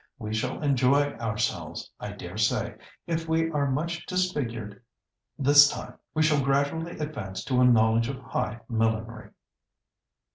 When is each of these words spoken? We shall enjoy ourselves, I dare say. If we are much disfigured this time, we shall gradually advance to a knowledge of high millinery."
We 0.17 0.33
shall 0.33 0.63
enjoy 0.63 1.13
ourselves, 1.19 1.91
I 1.99 2.13
dare 2.13 2.35
say. 2.35 2.73
If 3.05 3.29
we 3.29 3.51
are 3.51 3.69
much 3.69 4.07
disfigured 4.07 4.81
this 5.37 5.69
time, 5.69 5.93
we 6.15 6.23
shall 6.23 6.43
gradually 6.43 6.97
advance 6.97 7.43
to 7.43 7.61
a 7.61 7.65
knowledge 7.65 8.09
of 8.09 8.17
high 8.19 8.61
millinery." 8.67 9.29